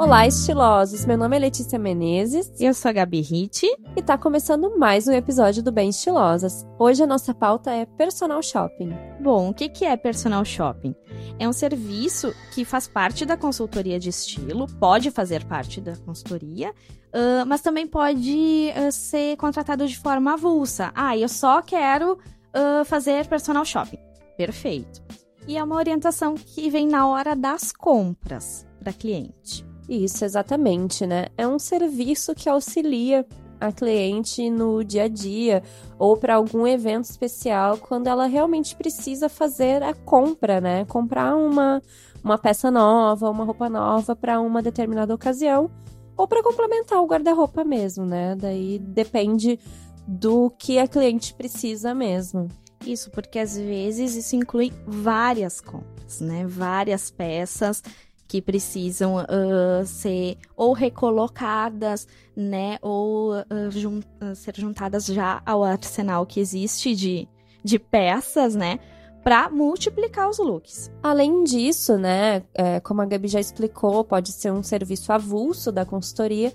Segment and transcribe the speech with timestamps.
[0.00, 1.04] Olá, estilosos!
[1.04, 2.50] Meu nome é Letícia Menezes.
[2.58, 3.66] Eu sou a Gabi Ritt.
[3.94, 6.66] E tá começando mais um episódio do Bem Estilosas.
[6.78, 8.96] Hoje a nossa pauta é personal shopping.
[9.20, 10.94] Bom, o que é personal shopping?
[11.38, 16.70] É um serviço que faz parte da consultoria de estilo, pode fazer parte da consultoria,
[16.70, 20.92] uh, mas também pode uh, ser contratado de forma avulsa.
[20.94, 23.98] Ah, eu só quero uh, fazer personal shopping.
[24.38, 25.02] Perfeito.
[25.46, 29.68] E é uma orientação que vem na hora das compras para cliente.
[29.90, 31.26] Isso, exatamente, né?
[31.36, 33.26] É um serviço que auxilia
[33.60, 35.64] a cliente no dia a dia
[35.98, 40.84] ou para algum evento especial quando ela realmente precisa fazer a compra, né?
[40.84, 41.82] Comprar uma,
[42.22, 45.68] uma peça nova, uma roupa nova para uma determinada ocasião
[46.16, 48.36] ou para complementar o guarda-roupa mesmo, né?
[48.36, 49.58] Daí depende
[50.06, 52.46] do que a cliente precisa mesmo.
[52.86, 56.46] Isso, porque às vezes isso inclui várias compras, né?
[56.46, 57.82] Várias peças
[58.30, 63.98] que precisam uh, ser ou recolocadas, né, ou uh, jun
[64.36, 67.28] ser juntadas já ao arsenal que existe de,
[67.64, 68.78] de peças, né,
[69.24, 70.92] para multiplicar os looks.
[71.02, 75.84] Além disso, né, é, como a Gabi já explicou, pode ser um serviço avulso da
[75.84, 76.54] consultoria.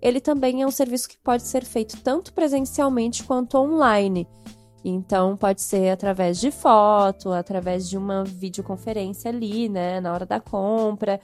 [0.00, 4.28] Ele também é um serviço que pode ser feito tanto presencialmente quanto online.
[4.88, 10.38] Então, pode ser através de foto, através de uma videoconferência ali, né, na hora da
[10.38, 11.20] compra,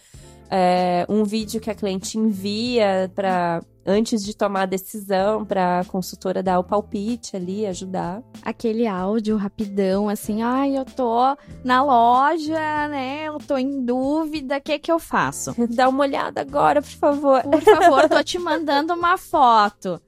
[0.51, 5.85] é, um vídeo que a cliente envia para antes de tomar a decisão para a
[5.85, 8.23] consultora dar o palpite ali, ajudar.
[8.43, 13.25] Aquele áudio rapidão, assim, ai, eu tô na loja, né?
[13.29, 15.55] Eu tô em dúvida, o que que eu faço?
[15.71, 17.43] Dá uma olhada agora, por favor.
[17.43, 20.01] Por favor, tô te mandando uma foto.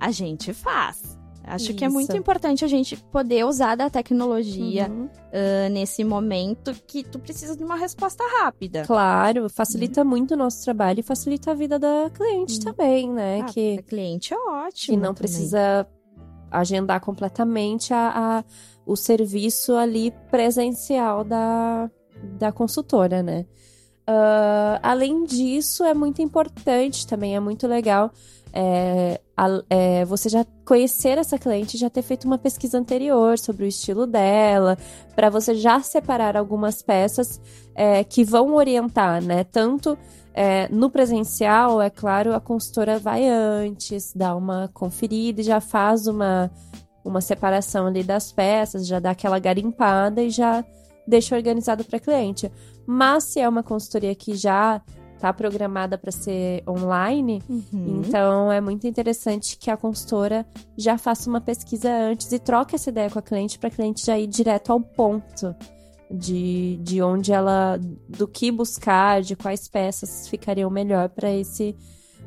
[0.00, 1.21] A gente faz.
[1.44, 1.74] Acho Isso.
[1.74, 5.06] que é muito importante a gente poder usar da tecnologia uhum.
[5.06, 8.84] uh, nesse momento que tu precisa de uma resposta rápida.
[8.86, 10.08] Claro, facilita uhum.
[10.08, 12.64] muito o nosso trabalho e facilita a vida da cliente uhum.
[12.64, 13.40] também, né?
[13.40, 14.96] Ah, que a cliente é ótimo.
[14.96, 15.14] Que não também.
[15.14, 15.86] precisa
[16.50, 18.44] agendar completamente a, a,
[18.86, 21.90] o serviço ali presencial da,
[22.38, 23.46] da consultora, né?
[24.08, 28.12] Uh, além disso, é muito importante também, é muito legal
[28.52, 33.64] é, a, é, você já conhecer essa cliente, já ter feito uma pesquisa anterior sobre
[33.64, 34.76] o estilo dela,
[35.14, 37.40] para você já separar algumas peças
[37.74, 39.44] é, que vão orientar, né?
[39.44, 39.96] Tanto
[40.34, 46.06] é, no presencial, é claro, a consultora vai antes, dá uma conferida e já faz
[46.06, 46.50] uma,
[47.04, 50.64] uma separação ali das peças, já dá aquela garimpada e já
[51.06, 52.50] deixa organizado para cliente.
[52.86, 54.80] Mas se é uma consultoria que já
[55.22, 58.02] tá programada para ser online, uhum.
[58.04, 60.44] então é muito interessante que a consultora
[60.76, 64.04] já faça uma pesquisa antes e troque essa ideia com a cliente para a cliente
[64.04, 65.54] já ir direto ao ponto
[66.10, 67.78] de, de onde ela,
[68.08, 71.76] do que buscar, de quais peças ficariam melhor para esse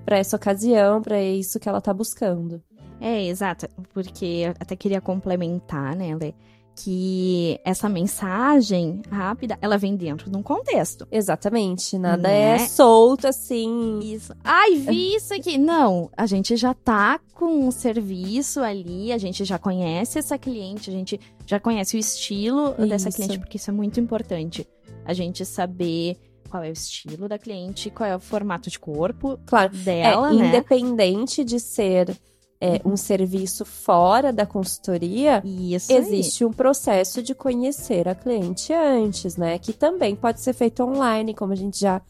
[0.06, 2.62] para essa ocasião, para isso que ela tá buscando.
[3.02, 6.34] É, exato, porque eu até queria complementar, né, Lê?
[6.76, 11.08] Que essa mensagem rápida, ela vem dentro de um contexto.
[11.10, 12.56] Exatamente, nada né?
[12.56, 14.00] é solto assim.
[14.04, 14.36] Isso.
[14.44, 15.58] Ai, vi isso aqui.
[15.58, 20.90] Não, a gente já tá com um serviço ali, a gente já conhece essa cliente,
[20.90, 22.88] a gente já conhece o estilo isso.
[22.88, 24.68] dessa cliente, porque isso é muito importante.
[25.06, 26.18] A gente saber
[26.50, 30.34] qual é o estilo da cliente, qual é o formato de corpo claro, dela, é,
[30.34, 30.48] né?
[30.48, 32.16] Independente de ser
[32.60, 36.50] é, um serviço fora da consultoria, Isso existe aí.
[36.50, 39.60] um processo de conhecer a cliente antes, né?
[39.60, 42.02] Que também pode ser feito online, como a gente já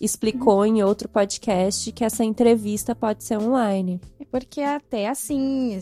[0.00, 4.00] explicou em outro podcast, que essa entrevista pode ser online.
[4.20, 5.80] É porque até assim,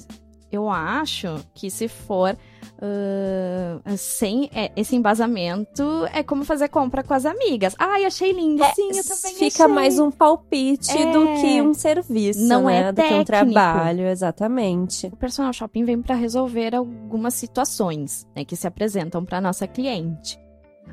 [0.50, 7.14] eu acho que se for uh, sem é, esse embasamento, é como fazer compra com
[7.14, 7.74] as amigas.
[7.78, 8.62] Ai, achei lindo.
[8.62, 9.74] É, Sim, eu também Fica achei.
[9.74, 11.12] mais um palpite é.
[11.12, 12.88] do que um serviço, Não né?
[12.88, 13.14] é do técnico.
[13.14, 15.06] que um trabalho, exatamente.
[15.06, 20.38] O personal shopping vem para resolver algumas situações né, que se apresentam para nossa cliente.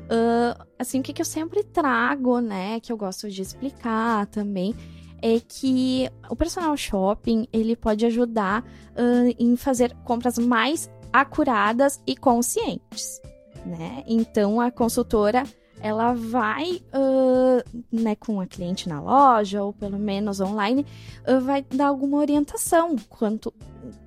[0.04, 4.74] Uh, assim, o que, que eu sempre trago, né, que eu gosto de explicar também,
[5.22, 12.16] é que o personal shopping ele pode ajudar uh, em fazer compras mais acuradas e
[12.16, 13.20] conscientes,
[13.64, 14.04] né?
[14.06, 15.44] Então a consultora
[15.80, 20.84] ela vai, uh, né, com a cliente na loja ou pelo menos online,
[21.26, 23.52] uh, vai dar alguma orientação quanto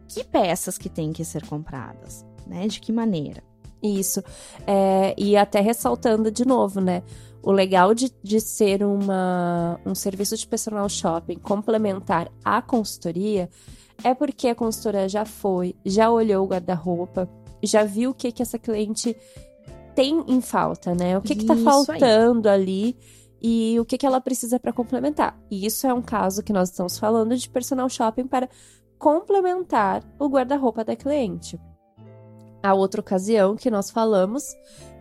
[0.08, 2.68] que peças que tem que ser compradas, né?
[2.68, 3.42] De que maneira?
[3.82, 4.24] Isso.
[4.68, 7.02] É, e até ressaltando de novo, né?
[7.44, 13.50] O legal de, de ser uma, um serviço de personal shopping complementar à consultoria
[14.04, 17.30] é porque a consultora já foi, já olhou o guarda-roupa,
[17.64, 19.16] já viu o que, que essa cliente
[19.96, 21.18] tem em falta, né?
[21.18, 22.56] O que, que tá faltando aí.
[22.56, 22.98] ali.
[23.42, 25.40] e o que, que ela precisa para complementar.
[25.50, 28.48] E isso é um caso que nós estamos falando de personal shopping para
[28.98, 31.60] complementar o guarda-roupa da cliente.
[32.62, 34.44] A outra ocasião que nós falamos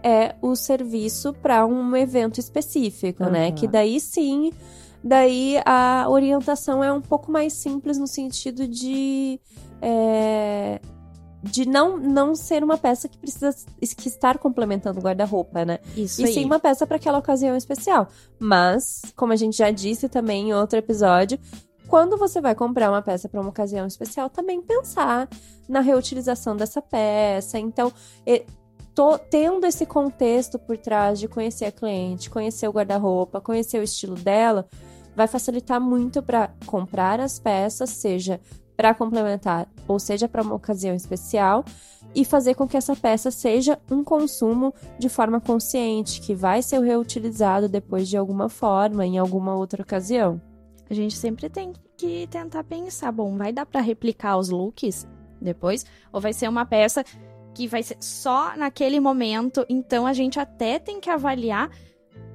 [0.02, 3.30] é o serviço para um evento específico, uhum.
[3.30, 3.52] né?
[3.52, 4.52] Que daí sim,
[5.02, 9.40] daí a orientação é um pouco mais simples no sentido de
[9.82, 10.80] é,
[11.42, 13.54] de não, não ser uma peça que precisa
[13.96, 15.78] que estar complementando o guarda-roupa, né?
[15.96, 16.34] Isso e aí.
[16.34, 18.08] sim uma peça para aquela ocasião especial.
[18.38, 21.38] Mas, como a gente já disse também em outro episódio,
[21.88, 25.28] quando você vai comprar uma peça para uma ocasião especial, também pensar
[25.68, 27.58] na reutilização dessa peça.
[27.58, 27.92] Então,
[29.00, 33.82] tô tendo esse contexto por trás de conhecer a cliente, conhecer o guarda-roupa, conhecer o
[33.82, 34.68] estilo dela,
[35.16, 38.38] vai facilitar muito para comprar as peças, seja
[38.76, 41.64] para complementar, ou seja, para uma ocasião especial,
[42.14, 46.78] e fazer com que essa peça seja um consumo de forma consciente, que vai ser
[46.82, 50.38] reutilizado depois de alguma forma, em alguma outra ocasião.
[50.90, 55.08] A gente sempre tem que tentar pensar, bom, vai dar para replicar os looks
[55.40, 57.02] depois, ou vai ser uma peça
[57.54, 61.70] que vai ser só naquele momento, então a gente até tem que avaliar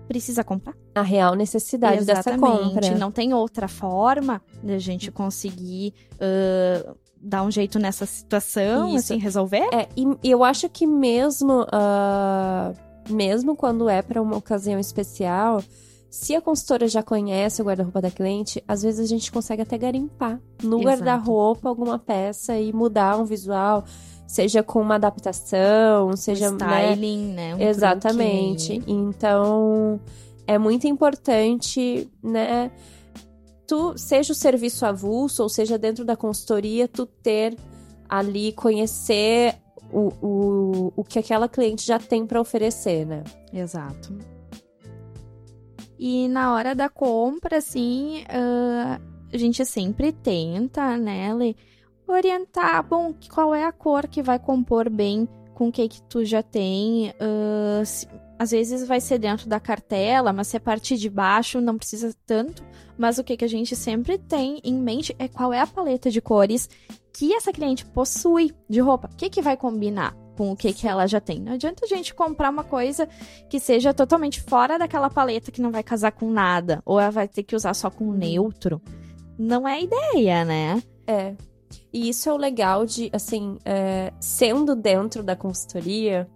[0.07, 0.75] precisa comprar.
[0.93, 2.41] A real necessidade Exatamente.
[2.41, 2.97] dessa compra.
[2.97, 8.97] Não tem outra forma da gente conseguir uh, dar um jeito nessa situação, Isso.
[8.97, 9.67] assim, resolver?
[9.73, 12.75] É, e eu acho que mesmo, uh,
[13.09, 15.61] mesmo quando é para uma ocasião especial,
[16.09, 19.77] se a consultora já conhece o guarda-roupa da cliente, às vezes a gente consegue até
[19.77, 23.83] garimpar no guarda-roupa alguma peça e mudar um visual
[24.27, 27.53] seja com uma adaptação, seja um styling, né?
[27.53, 27.55] né?
[27.55, 28.81] Um Exatamente.
[28.87, 29.99] Então,
[30.47, 32.71] é muito importante, né?
[33.67, 37.57] Tu, seja o serviço avulso, ou seja dentro da consultoria, tu ter
[38.07, 39.55] ali, conhecer
[39.91, 43.23] o, o, o que aquela cliente já tem para oferecer, né?
[43.51, 44.15] Exato.
[45.97, 49.01] E na hora da compra, assim, uh,
[49.33, 51.55] a gente sempre tenta, né, Lê,
[52.07, 56.23] orientar, bom, qual é a cor que vai compor bem com o que que tu
[56.25, 57.11] já tem.
[57.11, 58.07] Uh, se,
[58.37, 62.13] às vezes vai ser dentro da cartela, mas se é parte de baixo não precisa
[62.25, 62.63] tanto.
[62.97, 66.11] Mas o que, que a gente sempre tem em mente é qual é a paleta
[66.11, 66.69] de cores
[67.13, 69.09] que essa cliente possui de roupa.
[69.11, 71.39] O que, que vai combinar com o que, que ela já tem.
[71.39, 73.07] Não adianta a gente comprar uma coisa
[73.49, 76.81] que seja totalmente fora daquela paleta que não vai casar com nada.
[76.85, 78.81] Ou ela vai ter que usar só com neutro.
[79.37, 80.83] Não é ideia, né?
[81.07, 81.35] É.
[81.91, 86.29] E isso é o legal de, assim, é, sendo dentro da consultoria,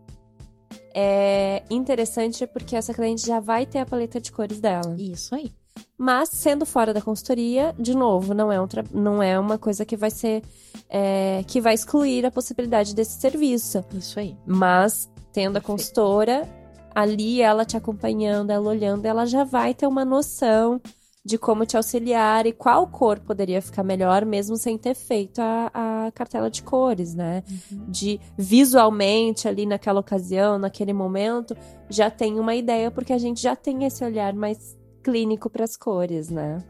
[0.94, 4.96] é interessante porque essa cliente já vai ter a paleta de cores dela.
[4.98, 5.52] Isso aí.
[5.98, 9.98] Mas sendo fora da consultoria, de novo, não é, um não é uma coisa que
[9.98, 10.42] vai ser.
[10.90, 13.84] É, que vai excluir a possibilidade desse serviço.
[13.94, 14.36] Isso aí.
[14.46, 15.58] Mas tendo Perfeito.
[15.58, 16.50] a consultora,
[16.96, 20.82] ali ela te acompanhando, ela olhando, ela já vai ter uma noção
[21.24, 25.70] de como te auxiliar e qual cor poderia ficar melhor, mesmo sem ter feito a,
[25.74, 27.44] a cartela de cores, né?
[27.72, 27.86] Uhum.
[27.90, 31.56] De visualmente ali naquela ocasião, naquele momento,
[31.90, 35.76] já tem uma ideia, porque a gente já tem esse olhar mais clínico para as
[35.76, 36.64] cores, né?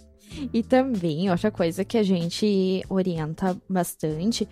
[0.52, 4.46] e também, outra coisa que a gente orienta bastante,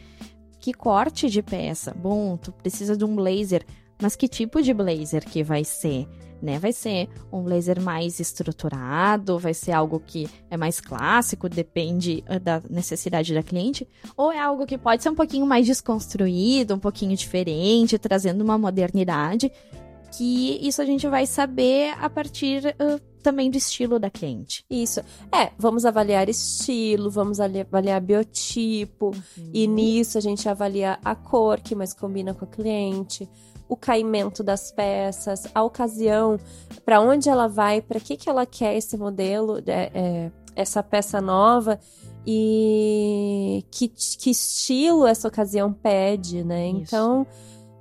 [0.59, 1.93] que corte de peça.
[1.93, 3.65] Bom, tu precisa de um blazer,
[4.01, 6.09] mas que tipo de blazer que vai ser?
[6.45, 6.59] Né?
[6.59, 12.39] Vai ser um blazer mais estruturado, vai ser algo que é mais clássico, depende ah,
[12.39, 16.79] da necessidade da cliente, ou é algo que pode ser um pouquinho mais desconstruído, um
[16.79, 19.51] pouquinho diferente, trazendo uma modernidade,
[20.13, 24.65] que isso a gente vai saber a partir uh, também do estilo da cliente.
[24.71, 25.01] Isso.
[25.33, 29.51] É, vamos avaliar estilo, vamos avaliar biotipo, uhum.
[29.53, 33.29] e nisso a gente avalia a cor que mais combina com a cliente
[33.75, 36.39] o caimento das peças, a ocasião,
[36.85, 41.21] para onde ela vai, para que, que ela quer esse modelo, é, é, essa peça
[41.21, 41.81] nova
[42.25, 46.69] e que, que estilo essa ocasião pede, né?
[46.69, 46.83] Isso.
[46.83, 47.27] Então.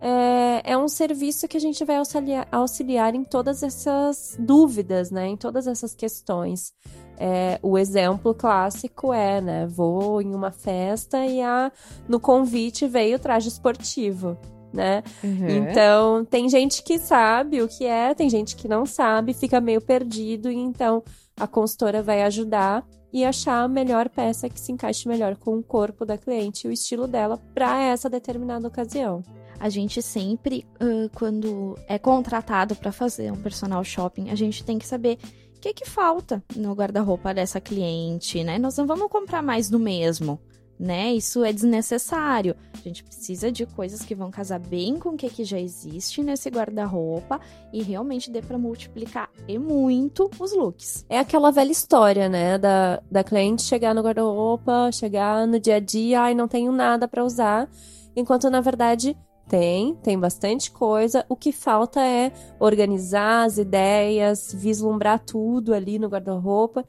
[0.05, 5.27] É, é, um serviço que a gente vai auxiliar, auxiliar, em todas essas dúvidas, né?
[5.27, 6.73] Em todas essas questões.
[7.17, 9.65] É, o exemplo clássico é, né?
[9.65, 11.71] Vou em uma festa e a,
[12.05, 14.38] no convite veio traje esportivo
[14.74, 15.03] né?
[15.24, 15.48] Uhum.
[15.48, 19.80] Então, tem gente que sabe o que é, tem gente que não sabe, fica meio
[19.80, 21.03] perdido, e então
[21.38, 25.63] a consultora vai ajudar e achar a melhor peça que se encaixe melhor com o
[25.63, 29.24] corpo da cliente e o estilo dela para essa determinada ocasião.
[29.60, 34.80] A gente sempre, uh, quando é contratado para fazer um personal shopping, a gente tem
[34.80, 35.20] que saber
[35.56, 38.58] o que, que falta no guarda-roupa dessa cliente, né?
[38.58, 40.39] Nós não vamos comprar mais do mesmo
[40.80, 41.13] né?
[41.13, 42.56] Isso é desnecessário.
[42.74, 46.22] A gente precisa de coisas que vão casar bem com o que, que já existe
[46.22, 47.39] nesse guarda-roupa
[47.72, 51.06] e realmente dê para multiplicar e muito os looks.
[51.10, 52.58] É aquela velha história, né?
[52.58, 57.08] Da, da cliente chegar no guarda-roupa, chegar no dia a dia, ai, não tenho nada
[57.08, 57.70] para usar.
[58.15, 61.25] Enquanto, na verdade, tem, tem bastante coisa.
[61.27, 66.86] O que falta é organizar as ideias, vislumbrar tudo ali no guarda-roupa.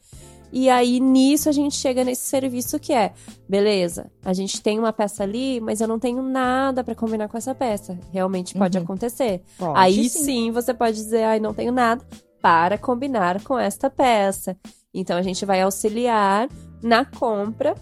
[0.56, 3.12] E aí nisso a gente chega nesse serviço que é,
[3.49, 7.37] beleza, a gente tem uma peça ali, mas eu não tenho nada para combinar com
[7.37, 7.99] essa peça.
[8.12, 8.84] Realmente pode uhum.
[8.84, 9.42] acontecer.
[9.58, 10.23] Pode, aí sim.
[10.23, 12.06] sim você pode dizer, ai, não tenho nada
[12.40, 14.56] para combinar com esta peça.
[14.94, 16.49] Então a gente vai auxiliar
[16.80, 17.75] na compra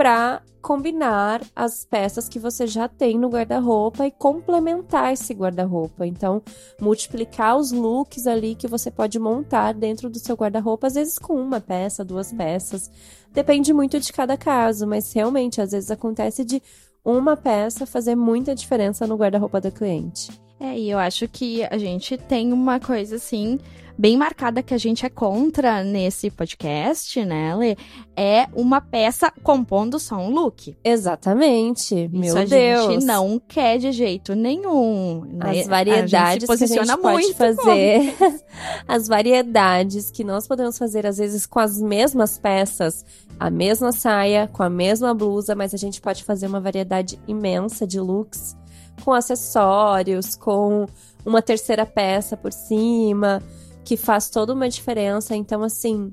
[0.00, 6.06] para combinar as peças que você já tem no guarda-roupa e complementar esse guarda-roupa.
[6.06, 6.42] Então,
[6.80, 11.34] multiplicar os looks ali que você pode montar dentro do seu guarda-roupa, às vezes com
[11.34, 12.90] uma peça, duas peças.
[13.30, 16.62] Depende muito de cada caso, mas realmente às vezes acontece de
[17.04, 20.30] uma peça fazer muita diferença no guarda-roupa da cliente.
[20.58, 23.58] É, e eu acho que a gente tem uma coisa assim
[24.00, 27.76] bem marcada que a gente é contra nesse podcast, né, Lê?
[28.16, 30.74] É uma peça compondo só um look.
[30.82, 31.94] Exatamente.
[32.06, 32.86] Isso Meu a Deus.
[32.86, 35.26] gente não quer de jeito nenhum.
[35.26, 35.60] Né?
[35.60, 38.16] As variedades a que a gente pode fazer.
[38.88, 43.04] as variedades que nós podemos fazer, às vezes, com as mesmas peças,
[43.38, 47.86] a mesma saia, com a mesma blusa, mas a gente pode fazer uma variedade imensa
[47.86, 48.56] de looks
[49.04, 50.86] com acessórios, com
[51.22, 53.42] uma terceira peça por cima
[53.84, 55.34] que faz toda uma diferença.
[55.34, 56.12] Então, assim,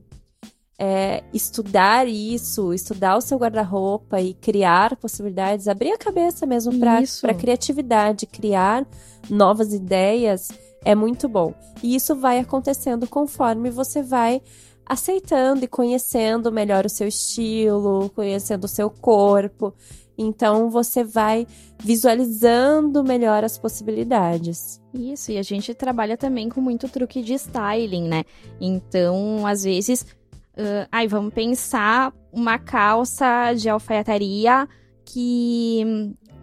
[0.80, 7.34] é, estudar isso, estudar o seu guarda-roupa e criar possibilidades, abrir a cabeça mesmo para
[7.34, 8.86] criatividade, criar
[9.30, 10.50] novas ideias
[10.86, 11.54] é muito bom.
[11.82, 14.42] E isso vai acontecendo conforme você vai
[14.88, 19.74] aceitando e conhecendo melhor o seu estilo, conhecendo o seu corpo.
[20.18, 21.46] Então você vai
[21.80, 24.82] visualizando melhor as possibilidades.
[24.94, 28.24] Isso, e a gente trabalha também com muito truque de styling, né?
[28.60, 34.68] Então, às vezes, uh, vamos pensar uma calça de alfaiataria
[35.06, 35.84] que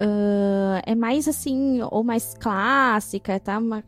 [0.00, 3.58] uh, é mais assim, ou mais clássica, tá?
[3.58, 3.82] Uma,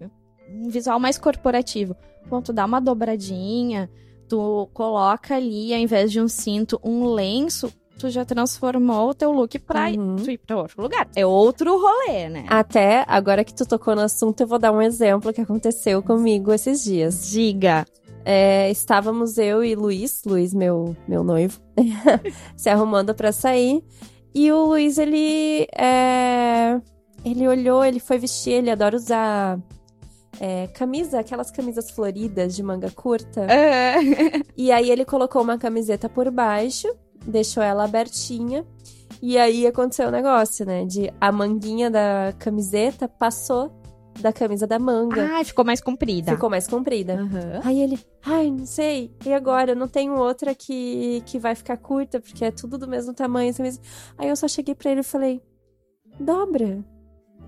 [0.50, 1.94] um visual mais corporativo.
[2.28, 3.88] Bom, tu dá uma dobradinha,
[4.28, 9.32] tu coloca ali, ao invés de um cinto, um lenço, tu já transformou o teu
[9.32, 10.16] look pra uhum.
[10.28, 11.08] ir pra outro lugar.
[11.14, 12.44] É outro rolê, né?
[12.48, 16.52] Até agora que tu tocou no assunto, eu vou dar um exemplo que aconteceu comigo
[16.52, 17.30] esses dias.
[17.30, 17.86] Diga.
[18.24, 21.60] É, estávamos eu e Luiz, Luiz, meu, meu noivo,
[22.56, 23.84] se arrumando para sair.
[24.34, 25.68] E o Luiz, ele.
[25.78, 26.80] É,
[27.24, 29.58] ele olhou, ele foi vestir, ele adora usar
[30.40, 33.42] é, camisa, aquelas camisas floridas de manga curta.
[33.42, 33.96] É.
[34.56, 36.88] E aí ele colocou uma camiseta por baixo
[37.26, 38.64] deixou ela abertinha.
[39.20, 40.84] E aí aconteceu o um negócio, né?
[40.84, 43.72] De a manguinha da camiseta passou
[44.20, 45.38] da camisa da manga.
[45.38, 46.32] Ah, ficou mais comprida.
[46.32, 47.14] Ficou mais comprida.
[47.14, 47.60] Uhum.
[47.64, 49.14] Aí ele, ai, não sei.
[49.24, 49.72] E agora?
[49.72, 53.52] Eu não tenho outra que, que vai ficar curta, porque é tudo do mesmo tamanho.
[53.58, 53.82] Mesmo...
[54.16, 55.42] Aí eu só cheguei pra ele e falei,
[56.18, 56.84] dobra.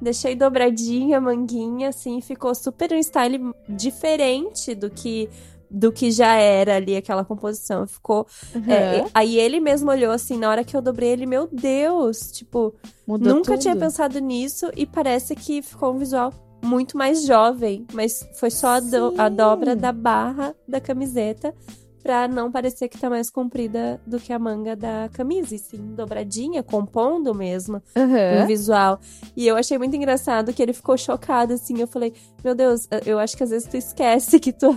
[0.00, 5.28] Deixei dobradinha a manguinha, assim, ficou super um style diferente do que
[5.70, 7.86] do que já era ali aquela composição.
[7.86, 8.26] Ficou.
[8.54, 8.72] Uhum.
[8.72, 12.74] É, aí ele mesmo olhou assim, na hora que eu dobrei, ele, meu Deus, tipo,
[13.06, 13.62] Mudou nunca tudo.
[13.62, 16.32] tinha pensado nisso e parece que ficou um visual
[16.64, 21.54] muito mais jovem, mas foi só a, do, a dobra da barra da camiseta
[22.08, 25.94] pra não parecer que tá mais comprida do que a manga da camisa, e sim
[25.94, 28.44] dobradinha, compondo mesmo uhum.
[28.44, 28.98] o visual.
[29.36, 33.18] E eu achei muito engraçado que ele ficou chocado, assim, eu falei, meu Deus, eu
[33.18, 34.74] acho que às vezes tu esquece que tu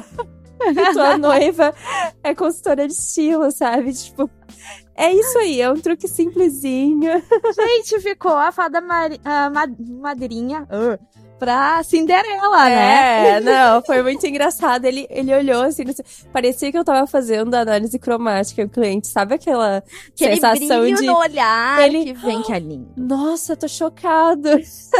[0.92, 1.74] tua noiva
[2.22, 3.94] é consultora de estilo, sabe?
[3.94, 4.30] Tipo,
[4.94, 7.14] é isso aí, é um truque simplesinho.
[7.56, 9.22] Gente, ficou a fada mari,
[10.02, 11.00] madrinha uh,
[11.42, 13.30] pra Cinderela, né?
[13.30, 14.86] É, não, foi muito engraçado.
[14.86, 15.84] Ele, ele olhou assim,
[16.32, 21.04] parecia que eu tava fazendo análise cromática o cliente, sabe aquela Aquele sensação de.
[21.04, 22.06] no olhar ele...
[22.06, 22.94] que vem que é lindo.
[22.96, 24.50] Nossa, tô chocado.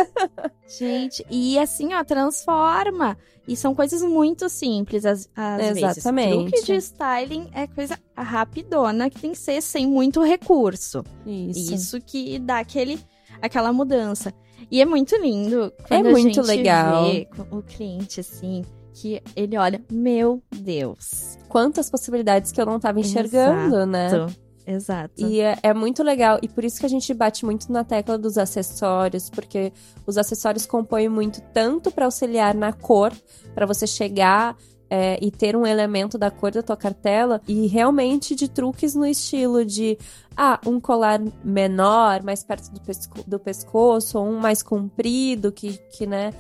[0.80, 3.16] Gente, e assim, ó, transforma.
[3.48, 6.38] E são coisas muito simples, às, às Exatamente.
[6.38, 6.52] vezes.
[6.52, 11.04] Truque de styling é coisa rapidona, que tem que ser sem muito recurso.
[11.24, 11.74] Isso.
[11.74, 13.00] Isso que dá aquele,
[13.42, 14.34] aquela mudança.
[14.70, 17.06] E é muito lindo quando é muito legal.
[17.06, 18.64] vê o cliente, assim,
[18.94, 21.38] que ele olha, meu Deus.
[21.48, 24.08] Quantas possibilidades que eu não estava enxergando, né?
[24.08, 24.26] Exato.
[24.28, 24.36] né?
[24.66, 25.14] Exato.
[25.18, 26.40] E é, é, muito legal.
[26.42, 29.74] E por isso que a gente bate muito na tecla dos acessórios, porque
[30.06, 33.12] os acessórios compõem muito tanto para auxiliar na cor,
[33.54, 34.56] para você chegar
[34.94, 39.06] é, e ter um elemento da cor da tua cartela e realmente de truques no
[39.06, 39.98] estilo de
[40.36, 45.80] ah, um colar menor, mais perto do, pesco do pescoço, ou um mais comprido, que,
[45.98, 46.34] que né,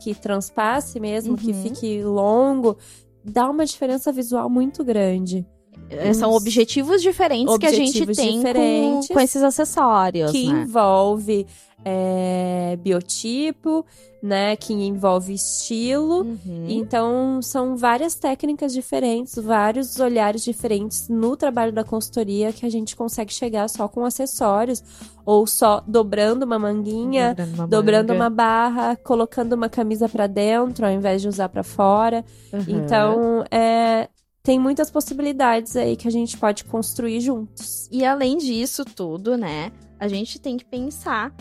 [0.00, 1.36] que transpasse mesmo, uhum.
[1.36, 2.78] que fique longo,
[3.22, 5.46] dá uma diferença visual muito grande.
[5.90, 10.30] É, são objetivos diferentes objetivos que a gente tem com, com, esses acessórios.
[10.32, 10.62] Que né?
[10.62, 11.46] envolve
[11.84, 13.84] é, biotipo,
[14.22, 14.56] né?
[14.56, 16.22] Que envolve estilo.
[16.22, 16.66] Uhum.
[16.68, 22.96] Então, são várias técnicas diferentes, vários olhares diferentes no trabalho da consultoria que a gente
[22.96, 24.82] consegue chegar só com acessórios,
[25.24, 30.86] ou só dobrando uma manguinha, dobrando uma, dobrando uma barra, colocando uma camisa para dentro,
[30.86, 32.24] ao invés de usar para fora.
[32.52, 32.64] Uhum.
[32.66, 34.08] Então, é,
[34.42, 37.88] tem muitas possibilidades aí que a gente pode construir juntos.
[37.92, 39.70] E além disso tudo, né,
[40.00, 41.34] a gente tem que pensar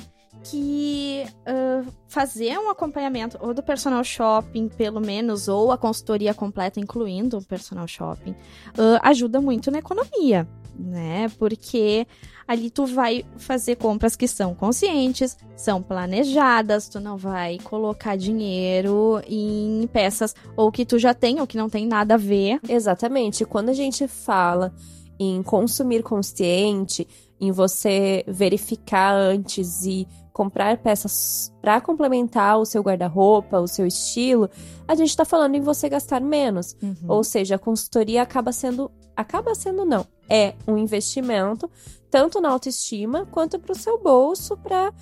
[0.50, 6.80] que uh, fazer um acompanhamento ou do personal shopping, pelo menos, ou a consultoria completa,
[6.80, 11.30] incluindo o personal shopping, uh, ajuda muito na economia, né?
[11.38, 12.08] Porque
[12.48, 19.22] ali tu vai fazer compras que são conscientes, são planejadas, tu não vai colocar dinheiro
[19.28, 22.60] em peças ou que tu já tem ou que não tem nada a ver.
[22.70, 23.44] Exatamente.
[23.44, 24.74] Quando a gente fala
[25.20, 27.08] em consumir consciente,
[27.40, 34.48] em você verificar antes e comprar peças para complementar o seu guarda-roupa, o seu estilo,
[34.88, 36.78] a gente está falando em você gastar menos.
[36.80, 36.96] Uhum.
[37.08, 38.92] Ou seja, a consultoria acaba sendo.
[39.16, 40.06] Acaba sendo, não.
[40.30, 41.68] É um investimento,
[42.12, 44.94] tanto na autoestima quanto para o seu bolso, para.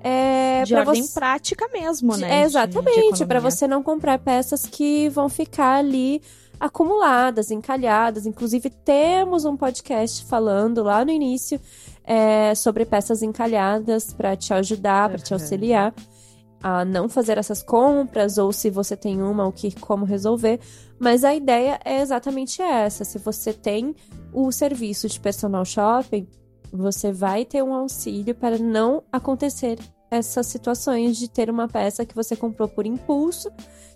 [0.00, 1.12] É, de ordem você...
[1.12, 2.42] prática mesmo, né?
[2.42, 6.22] É, exatamente, para você não comprar peças que vão ficar ali
[6.60, 8.26] acumuladas, encalhadas.
[8.26, 11.60] Inclusive, temos um podcast falando lá no início
[12.04, 15.94] é, sobre peças encalhadas para te ajudar, para te auxiliar
[16.64, 20.58] a não fazer essas compras ou se você tem uma, o que como resolver.
[20.98, 23.04] Mas a ideia é exatamente essa.
[23.04, 23.94] Se você tem
[24.32, 26.26] o serviço de personal shopping,
[26.72, 29.78] você vai ter um auxílio para não acontecer
[30.10, 33.50] essas situações de ter uma peça que você comprou por impulso,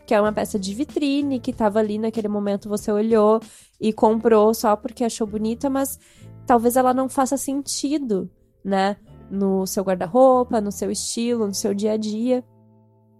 [0.07, 3.41] que é uma peça de vitrine, que estava ali naquele momento você olhou
[3.81, 5.99] e comprou só porque achou bonita, mas
[6.49, 8.31] talvez ela não faça sentido,
[8.65, 8.97] né?
[9.31, 12.43] No seu guarda-roupa, no seu estilo, no seu dia a dia.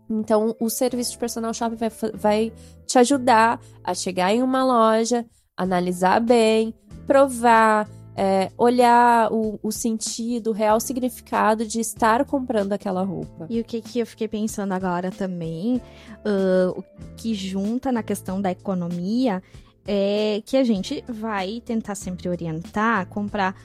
[0.09, 2.53] Então, o serviço de personal shopping vai, vai
[2.87, 6.75] te ajudar a chegar em uma loja, analisar bem,
[7.07, 7.87] provar,
[8.17, 13.47] é, olhar o, o, sentido, o real significado de estar comprando aquela roupa.
[13.51, 15.83] E o que, que eu fiquei pensando agora também,
[16.25, 16.83] uh, o
[17.15, 19.43] que junta na questão da economia
[19.91, 23.57] é que a gente vai tentar sempre orientar, comprar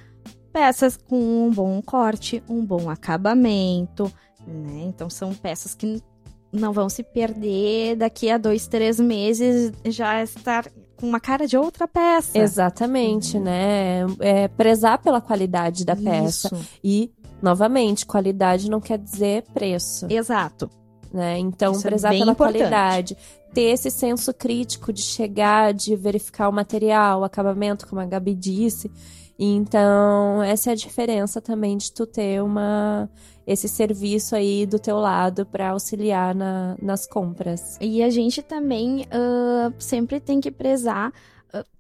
[0.53, 4.09] peças com um bom corte, um bom acabamento,
[4.47, 4.83] né?
[4.85, 6.01] Então são peças que
[6.49, 11.57] não vão se perder daqui a dois, três meses já estar com uma cara de
[11.57, 12.37] outra peça.
[12.37, 13.43] Exatamente, uhum.
[13.43, 14.01] né?
[14.19, 16.47] É prezar pela qualidade da peça.
[16.55, 16.69] Isso.
[16.81, 20.07] E, novamente, qualidade não quer dizer preço.
[20.09, 20.69] Exato.
[21.13, 21.37] Né?
[21.37, 22.57] Então, Isso é prezar é pela importante.
[22.57, 23.17] qualidade
[23.53, 28.33] ter esse senso crítico de chegar, de verificar o material, o acabamento, como a Gabi
[28.33, 28.91] disse.
[29.37, 33.09] Então, essa é a diferença também de tu ter uma
[33.45, 37.77] esse serviço aí do teu lado para auxiliar na, nas compras.
[37.81, 41.11] E a gente também uh, sempre tem que prezar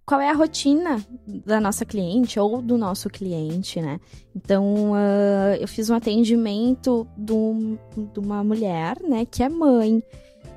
[0.05, 1.03] qual é a rotina
[1.45, 3.99] da nossa cliente ou do nosso cliente, né?
[4.35, 10.03] Então, uh, eu fiz um atendimento de uma mulher, né, que é mãe.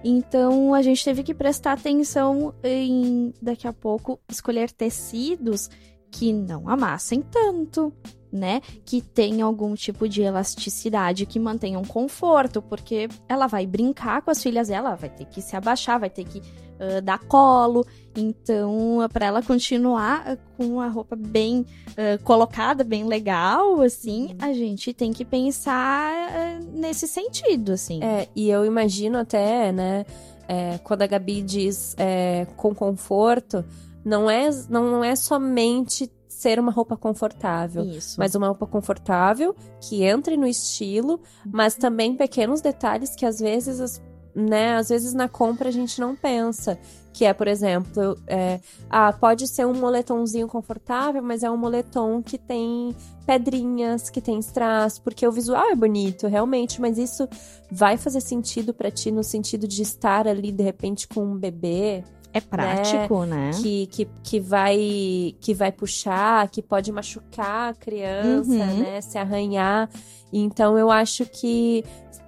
[0.04, 5.68] Então a gente teve que prestar atenção em daqui a pouco escolher tecidos
[6.10, 7.92] que não amassem tanto,
[8.36, 8.60] né?
[8.84, 14.42] Que tenham algum tipo de elasticidade, que mantenham conforto, porque ela vai brincar com as
[14.42, 17.84] filhas dela, vai ter que se abaixar, vai ter que uh, dar colo.
[18.14, 24.92] Então, para ela continuar com a roupa bem uh, colocada, bem legal, assim, a gente
[24.92, 28.02] tem que pensar uh, nesse sentido, assim.
[28.02, 30.04] É, e eu imagino até, né,
[30.48, 33.64] é, quando a Gabi diz é, com conforto,
[34.04, 38.16] não é, não é somente ser uma roupa confortável, Isso.
[38.18, 41.18] mas uma roupa confortável que entre no estilo,
[41.50, 44.02] mas também pequenos detalhes que às vezes as
[44.36, 44.76] né?
[44.76, 46.78] Às vezes na compra a gente não pensa.
[47.10, 52.22] Que é, por exemplo, é, ah, pode ser um moletomzinho confortável, mas é um moletom
[52.22, 52.94] que tem
[53.24, 57.26] pedrinhas, que tem strass, porque o visual é bonito, realmente, mas isso
[57.70, 62.04] vai fazer sentido para ti no sentido de estar ali, de repente, com um bebê,
[62.32, 63.50] é prático, né?
[63.50, 63.62] né?
[63.62, 68.78] Que, que, que, vai, que vai puxar, que pode machucar a criança, uhum.
[68.82, 69.00] né?
[69.00, 69.88] Se arranhar.
[70.32, 71.84] Então, eu acho que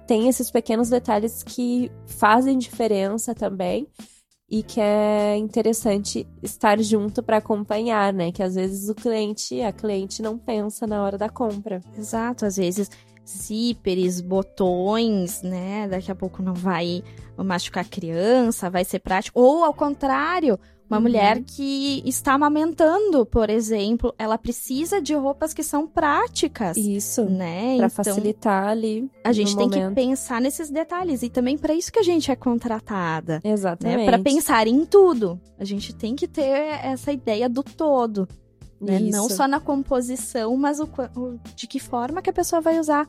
[0.07, 3.87] tem esses pequenos detalhes que fazem diferença também.
[4.51, 8.31] e que é interessante estar junto para acompanhar, né?
[8.31, 11.81] Que às vezes o cliente, a cliente não pensa na hora da compra.
[11.95, 12.89] Exato, às vezes
[13.29, 15.87] zíperes, botões, né?
[15.87, 17.03] Daqui a pouco não vai
[17.37, 19.39] machucar a criança, vai ser prático.
[19.39, 21.03] Ou ao contrário, uma uhum.
[21.03, 26.75] mulher que está amamentando, por exemplo, ela precisa de roupas que são práticas.
[26.75, 27.25] Isso.
[27.25, 27.77] Né?
[27.77, 29.09] Para então, facilitar ali.
[29.23, 29.89] A gente tem momento.
[29.89, 31.21] que pensar nesses detalhes.
[31.21, 33.39] E também para isso que a gente é contratada.
[33.43, 33.51] Né?
[33.51, 33.97] Exatamente.
[33.99, 34.05] Né?
[34.05, 35.39] Para pensar em tudo.
[35.59, 38.27] A gente tem que ter essa ideia do todo.
[38.79, 38.99] Né?
[38.99, 43.07] Não só na composição, mas o, o, de que forma que a pessoa vai usar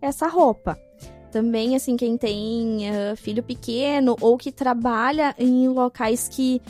[0.00, 0.78] essa roupa.
[1.30, 6.60] Também, assim, quem tem uh, filho pequeno ou que trabalha em locais que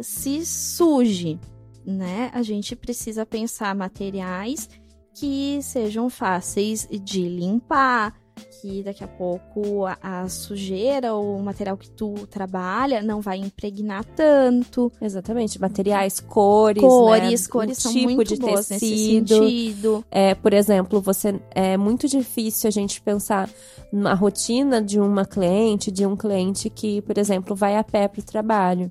[0.00, 1.38] se suje,
[1.84, 2.30] né?
[2.32, 4.68] A gente precisa pensar materiais
[5.14, 8.14] que sejam fáceis de limpar,
[8.60, 13.38] que daqui a pouco a, a, sujeira ou o material que tu trabalha não vai
[13.38, 14.90] impregnar tanto.
[15.00, 17.48] Exatamente, materiais, cores, cores, né?
[17.50, 19.38] cores o são tipo muito de boas tecido.
[19.38, 20.04] nesse sentido.
[20.10, 23.48] É, por exemplo, você é muito difícil a gente pensar
[23.92, 28.20] na rotina de uma cliente, de um cliente que, por exemplo, vai a pé para
[28.20, 28.90] o trabalho.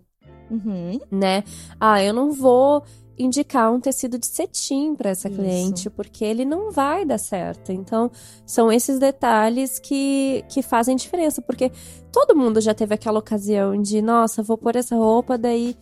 [0.49, 0.99] Uhum.
[1.11, 1.43] Né?
[1.79, 2.83] Ah, eu não vou
[3.17, 5.37] indicar um tecido de cetim para essa Isso.
[5.37, 7.71] cliente, porque ele não vai dar certo.
[7.71, 8.11] Então,
[8.45, 11.71] são esses detalhes que, que fazem diferença, porque
[12.11, 15.75] todo mundo já teve aquela ocasião de, nossa, vou pôr essa roupa, daí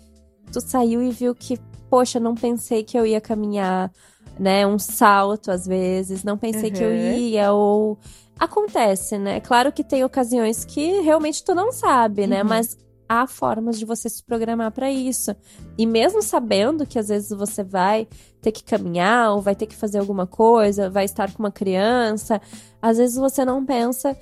[0.52, 1.58] tu saiu e viu que,
[1.90, 3.92] poxa, não pensei que eu ia caminhar,
[4.40, 6.76] né, um salto às vezes, não pensei uhum.
[6.76, 7.98] que eu ia, ou
[8.40, 9.40] acontece, né?
[9.40, 12.42] Claro que tem ocasiões que realmente tu não sabe, né?
[12.42, 12.50] Uhum.
[12.50, 15.36] Mas há formas de você se programar para isso.
[15.78, 18.08] E mesmo sabendo que às vezes você vai
[18.42, 22.42] ter que caminhar ou vai ter que fazer alguma coisa, vai estar com uma criança,
[22.82, 24.18] às vezes você não pensa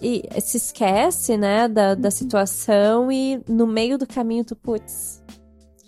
[0.00, 2.10] e se esquece, né, da, da uhum.
[2.10, 5.22] situação e no meio do caminho tu, putz,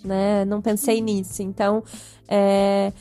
[0.04, 1.04] né, não pensei uhum.
[1.04, 1.42] nisso.
[1.42, 1.82] Então,
[2.28, 2.92] é,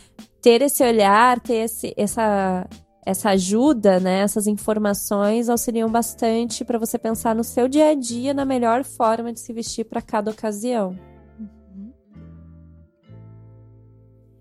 [0.41, 2.67] ter esse olhar, ter esse, essa
[3.09, 8.35] essa ajuda, né, essas informações auxiliam bastante para você pensar no seu dia a dia
[8.35, 10.95] na melhor forma de se vestir para cada ocasião.
[11.39, 11.91] Uhum.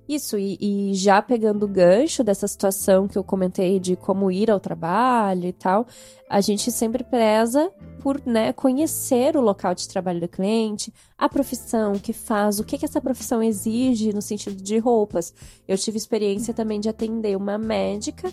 [0.06, 4.50] Isso, e, e, já pegando o gancho dessa situação que eu comentei de como ir
[4.50, 5.86] ao trabalho e tal,
[6.28, 11.94] a gente sempre preza por né, conhecer o local de trabalho do cliente, a profissão
[11.94, 15.32] que faz, o que, que essa profissão exige no sentido de roupas.
[15.66, 18.30] Eu tive experiência também de atender uma médica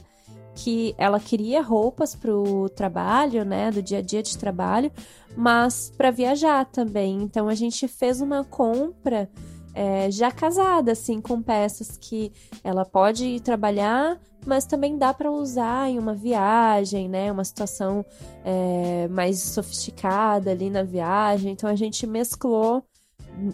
[0.55, 4.91] que ela queria roupas para o trabalho, né, do dia a dia de trabalho,
[5.35, 7.21] mas para viajar também.
[7.21, 9.29] Então a gente fez uma compra
[9.73, 12.31] é, já casada, assim, com peças que
[12.63, 18.05] ela pode ir trabalhar, mas também dá para usar em uma viagem, né, uma situação
[18.45, 21.51] é, mais sofisticada ali na viagem.
[21.51, 22.83] Então a gente mesclou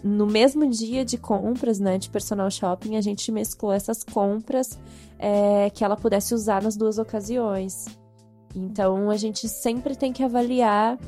[0.04, 4.78] no mesmo dia de compras, né, de personal shopping, a gente mesclou essas compras
[5.18, 7.86] é, que ela pudesse usar nas duas ocasiões.
[8.54, 10.98] Então a gente sempre tem que avaliar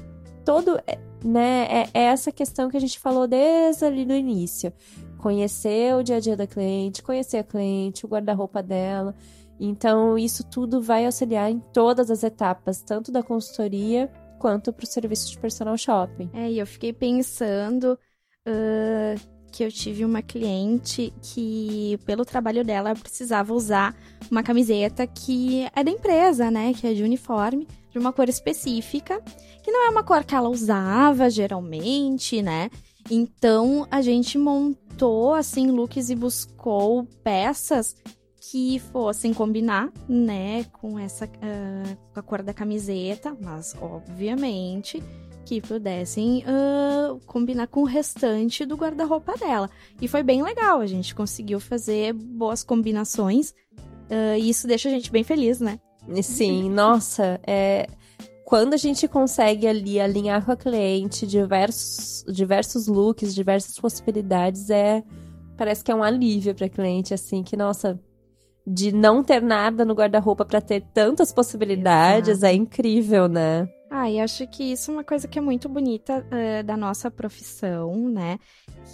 [0.44, 0.78] todo,
[1.24, 1.66] né?
[1.70, 4.72] É, é essa questão que a gente falou desde ali no início.
[5.18, 9.14] Conhecer o dia a dia da cliente, conhecer a cliente, o guarda-roupa dela.
[9.58, 14.86] Então, isso tudo vai auxiliar em todas as etapas, tanto da consultoria quanto para o
[14.86, 16.28] serviço de personal shopping.
[16.34, 17.98] É, e eu fiquei pensando
[18.46, 19.20] uh,
[19.52, 23.94] que eu tive uma cliente que, pelo trabalho dela, precisava usar
[24.30, 26.74] uma camiseta que é da empresa, né?
[26.74, 29.22] Que é de uniforme, de uma cor específica,
[29.62, 32.70] que não é uma cor que ela usava geralmente, né?
[33.10, 37.94] Então a gente montou assim looks e buscou peças
[38.50, 45.02] que fossem combinar, né, com essa uh, com a cor da camiseta, mas obviamente
[45.44, 49.70] que pudessem uh, combinar com o restante do guarda-roupa dela.
[50.00, 53.50] E foi bem legal, a gente conseguiu fazer boas combinações.
[54.10, 55.78] Uh, e isso deixa a gente bem feliz, né?
[56.22, 57.86] Sim, nossa, é
[58.44, 65.02] quando a gente consegue ali alinhar com a cliente diversos, diversos looks, diversas possibilidades, é
[65.56, 67.98] parece que é um alívio para a cliente, assim, que nossa,
[68.66, 72.46] de não ter nada no guarda-roupa para ter tantas possibilidades Exato.
[72.46, 73.68] é incrível, né?
[73.96, 77.12] Ah, e acho que isso é uma coisa que é muito bonita uh, da nossa
[77.12, 78.40] profissão, né?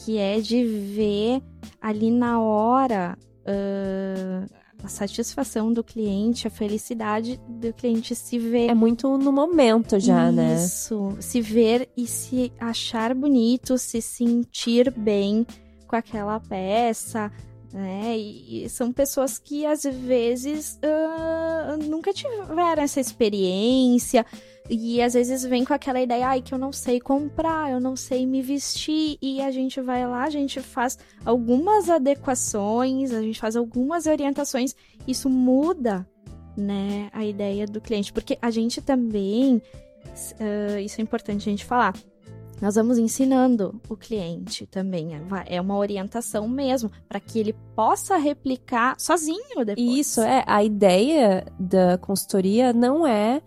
[0.05, 1.43] Que é de ver
[1.81, 8.69] ali na hora uh, a satisfação do cliente, a felicidade do cliente se ver.
[8.69, 10.55] É muito no momento já, isso, né?
[10.57, 15.47] Isso, se ver e se achar bonito, se sentir bem
[15.87, 17.33] com aquela peça,
[17.73, 18.17] né?
[18.17, 24.25] E, são pessoas que às vezes uh, nunca tiveram essa experiência,
[24.73, 27.97] E às vezes vem com aquela ideia, ai, que eu não sei comprar, eu não
[27.97, 29.19] sei me vestir.
[29.21, 34.77] E a gente vai lá, a gente faz algumas adequações, a gente faz algumas orientações.
[35.09, 36.07] Isso muda,
[36.57, 38.13] né, a ideia do cliente.
[38.13, 41.93] Porque a gente também, uh, isso é importante a gente falar,
[42.61, 45.15] nós vamos ensinando o cliente também.
[45.15, 49.79] É, é uma orientação mesmo, para que ele possa replicar sozinho depois.
[49.79, 50.45] Isso, é.
[50.47, 53.41] A ideia da consultoria não é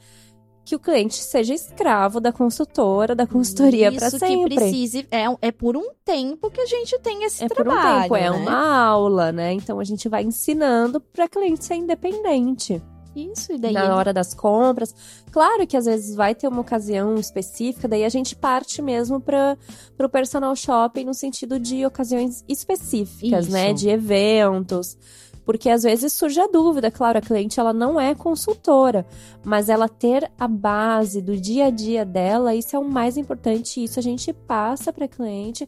[0.65, 4.49] que o cliente seja escravo da consultora, da consultoria para sempre.
[4.49, 8.17] que precise, é, é por um tempo que a gente tem esse é trabalho, por
[8.17, 8.25] um tempo, né?
[8.25, 9.51] é uma aula, né?
[9.53, 12.81] Então a gente vai ensinando para cliente ser independente.
[13.15, 13.73] Isso, e daí.
[13.73, 13.93] Na ele...
[13.93, 14.93] hora das compras.
[15.31, 19.57] Claro que às vezes vai ter uma ocasião específica, daí a gente parte mesmo para
[19.99, 23.67] o personal shopping no sentido de ocasiões específicas, né?
[23.67, 23.75] Isso.
[23.75, 24.97] De eventos.
[25.45, 29.05] Porque às vezes surge a dúvida, claro, a cliente ela não é consultora,
[29.43, 33.83] mas ela ter a base do dia a dia dela, isso é o mais importante,
[33.83, 35.67] isso a gente passa para a cliente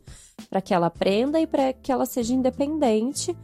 [0.50, 3.36] para que ela aprenda e para que ela seja independente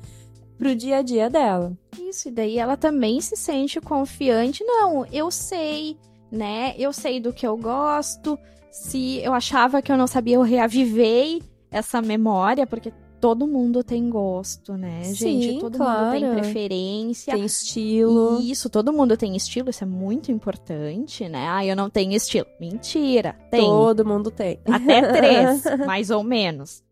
[0.61, 1.75] pro dia a dia dela.
[2.07, 4.63] Isso, e daí ela também se sente confiante.
[4.63, 5.97] Não, eu sei,
[6.31, 6.75] né?
[6.77, 8.37] Eu sei do que eu gosto.
[8.69, 14.07] Se eu achava que eu não sabia, eu reavivei essa memória, porque todo mundo tem
[14.07, 15.59] gosto, né, Sim, gente?
[15.61, 16.05] Todo claro.
[16.05, 17.33] mundo tem preferência.
[17.33, 18.39] Tem estilo.
[18.41, 21.47] Isso, todo mundo tem estilo, isso é muito importante, né?
[21.49, 22.45] Ah, eu não tenho estilo.
[22.59, 23.61] Mentira, tem.
[23.61, 24.59] Todo mundo tem.
[24.65, 26.83] Até três, mais ou menos.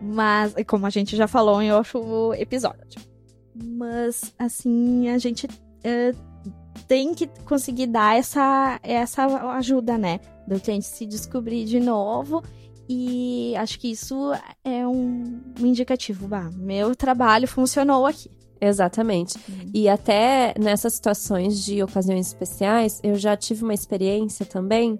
[0.00, 3.00] Mas, como a gente já falou em outro episódio.
[3.54, 5.48] Mas, assim, a gente
[5.82, 6.12] é,
[6.86, 10.20] tem que conseguir dar essa, essa ajuda, né?
[10.46, 12.42] Do cliente se descobrir de novo.
[12.88, 14.32] E acho que isso
[14.62, 16.28] é um, um indicativo.
[16.28, 18.30] Bah, meu trabalho funcionou aqui.
[18.60, 19.36] Exatamente.
[19.48, 19.70] Uhum.
[19.74, 24.98] E até nessas situações de ocasiões especiais, eu já tive uma experiência também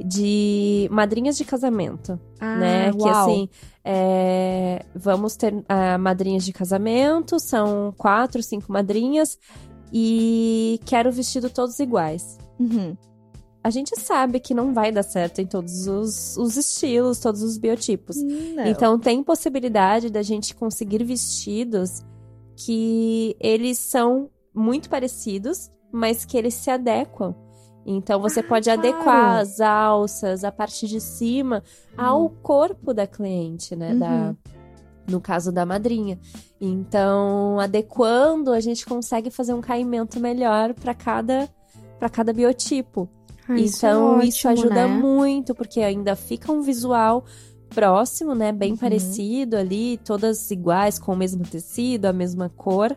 [0.00, 2.92] de madrinhas de casamento, Ah, né?
[2.92, 3.30] Que uau.
[3.30, 3.48] assim,
[3.84, 9.38] é, vamos ter ah, madrinhas de casamento, são quatro, cinco madrinhas,
[9.92, 12.38] e quero o vestido todos iguais.
[12.58, 12.96] Uhum.
[13.62, 17.56] A gente sabe que não vai dar certo em todos os, os estilos, todos os
[17.56, 18.16] biotipos.
[18.16, 18.66] Não.
[18.66, 22.02] Então tem possibilidade da gente conseguir vestidos
[22.56, 27.34] que eles são muito parecidos, mas que eles se adequam.
[27.86, 28.80] Então você pode claro.
[28.80, 31.62] adequar as alças, a parte de cima
[31.96, 33.94] ao corpo da cliente, né?
[33.94, 34.36] Da, Uhum.
[35.08, 36.18] no caso da madrinha.
[36.60, 41.48] Então, adequando, a gente consegue fazer um caimento melhor para cada
[41.98, 43.08] para cada biotipo.
[43.48, 44.94] Ah, isso é então, isso ótimo, ajuda né?
[44.94, 47.24] muito, porque ainda fica um visual
[47.70, 48.52] próximo, né?
[48.52, 48.76] Bem Uhum.
[48.78, 52.96] parecido ali, todas iguais, com o mesmo tecido, a mesma cor.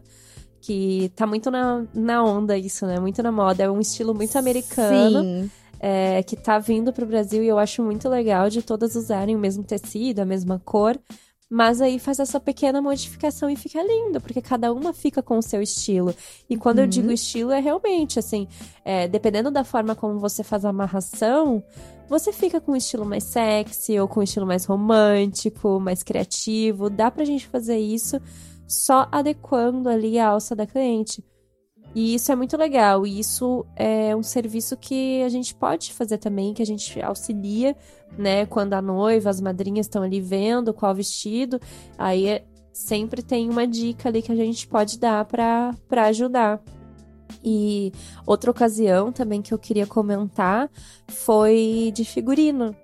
[0.68, 3.00] Que tá muito na, na onda isso, né?
[3.00, 3.64] Muito na moda.
[3.64, 5.50] É um estilo muito americano Sim.
[5.80, 9.40] é, que tá vindo pro Brasil e eu acho muito legal de todas usarem o
[9.40, 11.00] mesmo tecido, a mesma cor.
[11.50, 15.42] Mas aí faz essa pequena modificação e fica lindo, porque cada uma fica com o
[15.42, 16.14] seu estilo.
[16.50, 16.90] E quando eu Uhum.
[16.90, 18.46] digo estilo, é realmente assim,
[18.84, 21.64] é, dependendo da forma como você faz a amarração,
[22.10, 26.90] você fica com um estilo mais sexy ou com um estilo mais romântico, mais criativo.
[26.90, 28.20] Dá pra gente fazer isso
[28.68, 31.24] só adequando ali a alça da cliente.
[31.96, 33.08] E isso é muito legal.
[33.08, 37.76] E isso é um serviço que a gente pode fazer também, que a gente auxilia,
[38.18, 38.46] né?
[38.46, 41.60] Quando a noiva, as madrinhas estão ali vendo qual vestido,
[41.98, 45.74] aí é- sempre tem uma dica ali que a gente pode dar para
[46.06, 46.62] ajudar.
[47.44, 47.92] E
[48.26, 50.70] outra ocasião também que eu queria comentar
[51.08, 52.76] foi de figurino.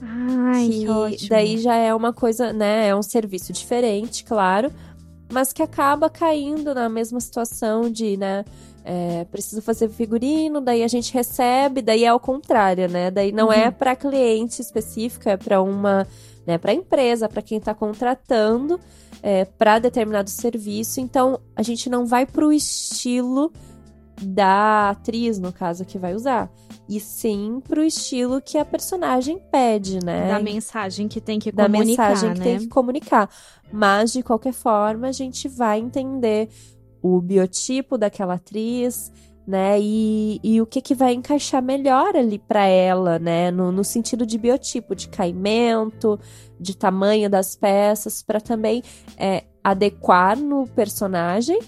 [0.00, 1.28] Ai, que, que ótimo.
[1.28, 2.88] daí já é uma coisa, né?
[2.88, 4.72] É um serviço diferente, claro,
[5.34, 8.44] mas que acaba caindo na mesma situação de, né?
[8.84, 13.10] É, preciso fazer figurino, daí a gente recebe, daí é ao contrário, né?
[13.10, 13.72] Daí não é Uhum.
[13.72, 16.06] para cliente específico, é para uma,
[16.46, 16.56] né?
[16.58, 18.78] Para empresa, para quem está contratando
[19.22, 21.00] é, para determinado serviço.
[21.00, 23.50] Então a gente não vai pro estilo
[24.24, 26.50] da atriz, no caso, que vai usar.
[26.88, 30.28] E sim pro estilo que a personagem pede, né?
[30.28, 32.44] Da mensagem que tem que da comunicar, mensagem que né?
[32.44, 33.30] tem que comunicar.
[33.72, 36.48] Mas, de qualquer forma, a gente vai entender
[37.02, 39.12] o biotipo daquela atriz,
[39.46, 39.78] né?
[39.78, 43.50] E, e o que, que vai encaixar melhor ali para ela, né?
[43.50, 46.18] No, no sentido de biotipo, de caimento,
[46.58, 48.82] de tamanho das peças, para também
[49.16, 51.58] é, adequar no personagem.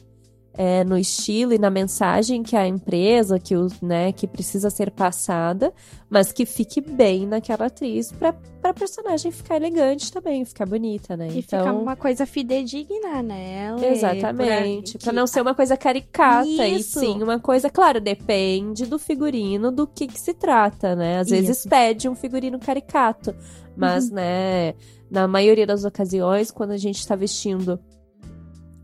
[0.59, 4.91] É, no estilo e na mensagem que a empresa, que, o, né, que precisa ser
[4.91, 5.73] passada,
[6.09, 11.27] mas que fique bem naquela atriz pra, pra personagem ficar elegante também, ficar bonita, né?
[11.29, 13.75] E então, ficar uma coisa fidedigna, né?
[13.79, 13.89] Lê?
[13.91, 14.93] Exatamente.
[14.93, 17.01] Pra, Pra que- não ser uma coisa caricata, e Isso.
[17.01, 21.19] sim uma coisa, claro, depende do figurino, do que, que se trata, né?
[21.19, 21.69] Às vezes Isso.
[21.69, 23.35] pede um figurino caricato,
[23.77, 24.75] mas, né,
[25.11, 27.79] na maioria das ocasiões, quando a gente tá vestindo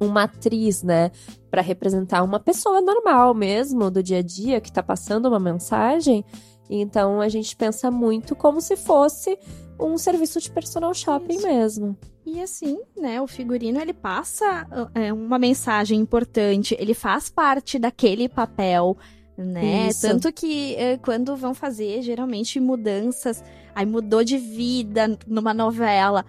[0.03, 1.11] uma atriz, né,
[1.51, 6.25] Pra representar uma pessoa normal mesmo, do dia a dia, que tá passando uma mensagem,
[6.71, 9.39] então a gente pensa muito como se fosse
[9.79, 11.47] um serviço de personal shopping Isso.
[11.47, 11.99] mesmo.
[12.25, 18.29] E assim, né, o figurino ele passa é, uma mensagem importante, ele faz parte daquele
[18.29, 18.97] papel,
[19.37, 19.89] né?
[19.89, 20.07] Isso.
[20.07, 23.43] Tanto que é, quando vão fazer geralmente mudanças,
[23.75, 26.25] aí mudou de vida numa novela.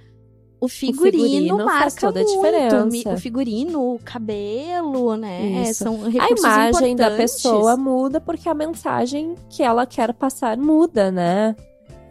[0.63, 2.35] O figurino, figurino faz marca toda a muito.
[2.35, 2.85] diferença.
[2.85, 5.73] Mi- O figurino, o cabelo, né?
[5.73, 11.11] São A recursos imagem da pessoa muda porque a mensagem que ela quer passar muda,
[11.11, 11.55] né?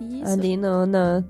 [0.00, 0.32] Isso.
[0.32, 1.24] Ali no, na,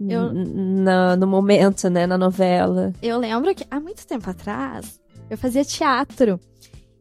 [0.00, 2.06] Eu- na- no momento, né?
[2.06, 2.92] Na novela.
[3.02, 4.98] Eu lembro que há muito tempo atrás
[5.30, 6.40] eu fazia teatro.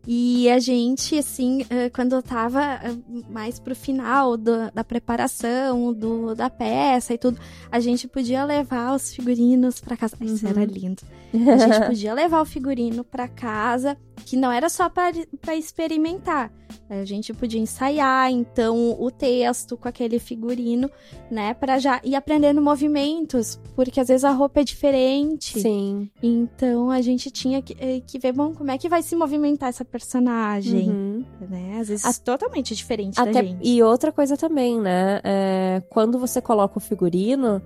[0.08, 2.96] E a gente, assim, eh, quando eu tava eh,
[3.30, 7.40] mais pro final do- da preparação do, da peça e tudo,
[7.72, 10.16] a gente podia levar os figurinos pra casa.
[10.22, 10.52] Isso Uhum.
[10.52, 11.02] era lindo.
[11.52, 16.52] A gente podia levar o figurino pra casa, que não era só pra pra experimentar.
[16.90, 20.90] A gente podia ensaiar, então, o texto com aquele figurino,
[21.32, 25.60] né, pra já ir aprendendo movimentos, porque às vezes a roupa é diferente.
[25.60, 26.10] Sim.
[26.22, 29.70] Então a gente tinha que, eh, que ver, bom, como é que vai se movimentar
[29.70, 31.26] essa personagem, Uhum.
[31.50, 31.78] né?
[31.80, 33.68] Às vezes A- totalmente diferente da Até, gente.
[33.68, 35.22] e outra coisa também, né?
[35.24, 37.62] É, quando você coloca o figurino,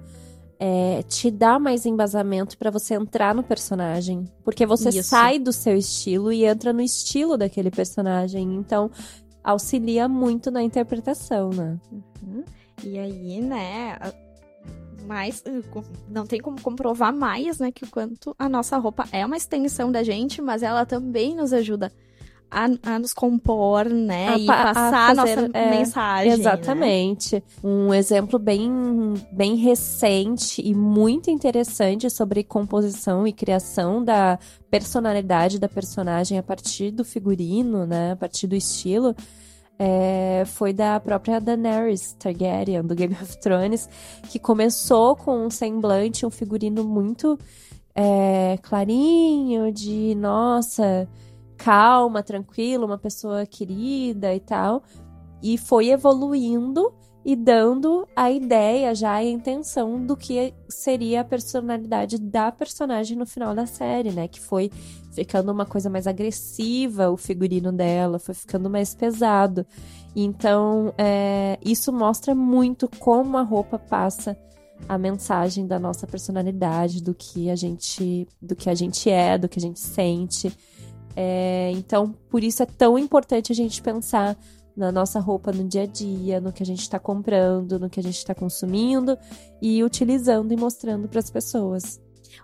[0.60, 4.26] é, te dá mais embasamento pra você entrar no personagem.
[4.43, 5.10] Porque você Isso.
[5.10, 8.56] sai do seu estilo e entra no estilo daquele personagem.
[8.56, 8.91] Então,
[9.43, 11.78] auxilia muito na interpretação, né?
[11.91, 12.43] Uhum.
[12.84, 18.48] E aí, né, eh, com- não tem como comprovar mais, né, que o quanto a
[18.50, 21.91] nossa roupa é uma extensão da gente, mas ela também nos ajuda
[22.52, 26.30] a, a nos compor, né, A e passar a, fazer, nossa é, mensagem.
[26.30, 26.38] né?
[26.40, 27.44] Exatamente.
[27.64, 35.68] Um exemplo bem, bem recente e muito interessante sobre composição e criação da personalidade da
[35.68, 38.12] personagem a partir do figurino, né?
[38.14, 39.16] A partir do estilo.
[39.82, 43.88] é, foi da própria Daenerys Targaryen, do Game of Thrones,
[44.30, 47.40] que começou com um semblante, um figurino muito
[47.96, 51.08] é, clarinho, de nossa,
[51.60, 54.82] calma, tranquila, uma pessoa querida e tal.
[55.43, 56.91] E foi evoluindo
[57.24, 63.26] e dando a ideia, já a intenção do que seria a personalidade da personagem no
[63.26, 64.28] final da série, né?
[64.28, 64.72] Que foi
[65.12, 69.65] ficando uma coisa mais agressiva, o figurino dela, foi ficando mais pesado.
[70.15, 74.38] Então, é, isso mostra muito como a roupa passa
[74.88, 79.50] a mensagem da nossa personalidade, do que a gente, do que a gente é, do
[79.50, 80.56] que a gente sente.
[81.15, 84.38] É, então, por isso é tão importante a gente pensar
[84.76, 88.00] na nossa roupa no dia a dia, no que a gente está comprando, no que
[88.00, 89.17] a gente está consumindo
[89.62, 92.00] e utilizando e mostrando para as pessoas.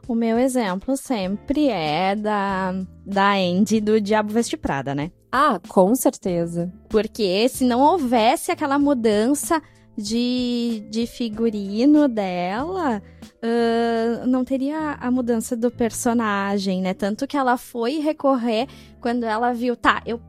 [0.08, 2.74] O meu exemplo sempre é da,
[3.06, 5.12] da Andy do Diabo Veste Prada, né?
[5.32, 6.72] Ah, com certeza.
[6.90, 9.62] Porque se não houvesse aquela mudança
[9.98, 13.02] de, de figurino dela,
[13.42, 16.94] ah, não teria a mudança do personagem, né?
[16.94, 18.68] Tanto que ela foi recorrer
[19.00, 20.20] quando ela viu, tá, eu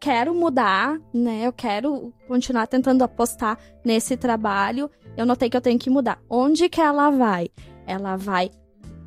[0.00, 1.46] quero mudar, né?
[1.46, 4.90] Eu quero continuar tentando apostar nesse trabalho.
[5.16, 6.18] Eu notei que eu tenho que mudar.
[6.28, 7.48] Onde que ela vai?
[7.86, 8.50] Ela vai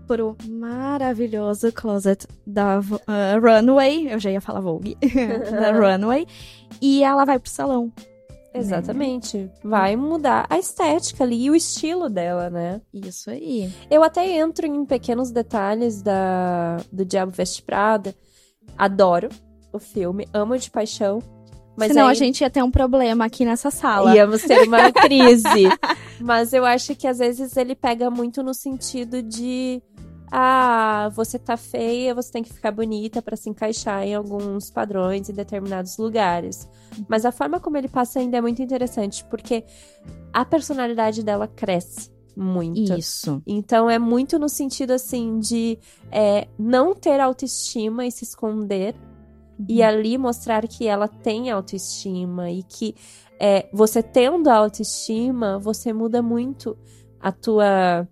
[0.08, 4.12] pro maravilhoso closet da ah, Runway.
[4.12, 4.98] Eu já ia falar Vogue.
[5.52, 6.26] da Runway.
[6.82, 7.92] E ela vai pro salão.
[8.54, 9.50] Exatamente.
[9.64, 12.82] Vai mudar a estética ali e o estilo dela, né?
[12.94, 13.72] Isso aí.
[13.90, 18.16] Eu até entro em pequenos detalhes da, do Diabo Veste Prada.
[18.78, 19.30] Adoro
[19.72, 21.22] o filme, amo de paixão.
[21.78, 24.14] Mas Senão aí a gente ia ter um problema aqui nessa sala.
[24.14, 25.70] íamos ter uma crise.
[26.20, 29.82] Mas eu acho que às vezes ele pega muito no sentido de
[30.32, 35.30] ah, você tá feia, você tem que ficar bonita pra se encaixar em alguns padrões
[35.30, 36.68] em determinados lugares.
[37.08, 39.64] Mas a forma como ele passa ainda é muito interessante, porque
[40.32, 42.94] a personalidade dela cresce muito.
[42.98, 43.42] Isso.
[43.46, 45.78] Então é muito no sentido assim de
[46.12, 48.96] é, não ter autoestima e se esconder
[49.68, 52.96] e ali mostrar que ela tem autoestima e que
[53.40, 56.78] é, você tendo autoestima, você muda muito
[57.20, 58.08] a tua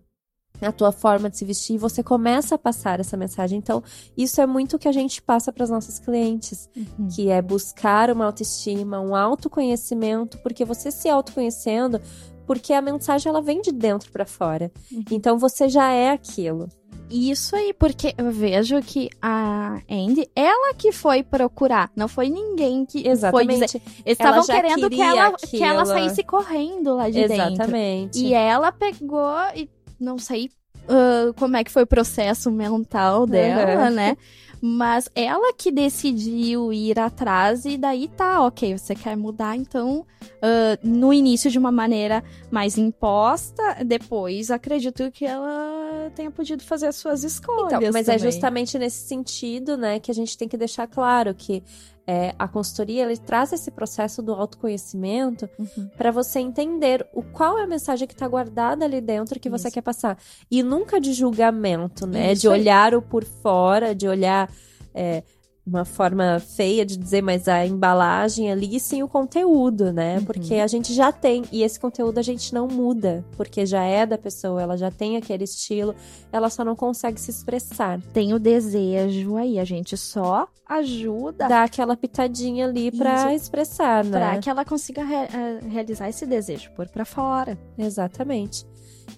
[0.65, 3.57] a tua forma de se vestir e você começa a passar essa mensagem.
[3.57, 3.83] Então,
[4.15, 7.07] isso é muito o que a gente passa para as nossas clientes, uhum.
[7.09, 12.01] que é buscar uma autoestima, um autoconhecimento, porque você se autoconhecendo,
[12.45, 14.71] porque a mensagem ela vem de dentro para fora.
[14.91, 15.03] Uhum.
[15.11, 16.69] Então você já é aquilo.
[17.09, 22.85] Isso aí, porque eu vejo que a Andy, ela que foi procurar, não foi ninguém
[22.85, 23.47] que Exatamente.
[23.47, 23.81] foi dizer.
[24.05, 27.49] Eles estavam querendo que ela, que ela saísse correndo lá de Exatamente.
[27.49, 27.63] dentro.
[27.63, 28.25] Exatamente.
[28.25, 29.69] E ela pegou e
[29.99, 30.49] não sei
[30.87, 33.95] uh, como é que foi o processo mental dela, uhum.
[33.95, 34.17] né?
[34.59, 40.87] Mas ela que decidiu ir atrás e daí tá, ok, você quer mudar, então uh,
[40.87, 46.95] no início de uma maneira mais imposta, depois acredito que ela tenha podido fazer as
[46.95, 47.73] suas escolhas.
[47.73, 48.27] Então, mas é também.
[48.27, 51.63] é justamente nesse sentido, né, que a gente tem que deixar claro que
[52.09, 55.89] é, a consultoria ele traz esse processo do autoconhecimento uhum.
[55.97, 59.57] para você entender o qual é a mensagem que está guardada ali dentro que Isso.
[59.57, 60.17] você quer passar.
[60.49, 62.31] E nunca de julgamento, né?
[62.31, 64.49] Isso de olhar o por fora, de olhar.
[64.95, 65.21] É,
[65.67, 70.17] uma forma feia de dizer, mas a embalagem ali sim o conteúdo, né?
[70.17, 70.25] Uhum.
[70.25, 74.05] Porque a gente já tem, e esse conteúdo a gente não muda, porque já é
[74.05, 75.93] da pessoa, ela já tem aquele estilo,
[76.31, 77.99] ela só não consegue se expressar.
[78.13, 81.49] Tem o desejo aí, a gente só ajuda.
[81.49, 84.11] Dá aquela pitadinha ali para expressar, né?
[84.11, 87.57] Pra que ela consiga re eh, realizar esse desejo, pôr pra fora.
[87.77, 88.65] Exatamente.